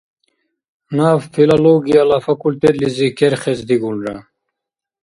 [0.99, 4.17] Наб филологияла факультетлизи керхес дигулра.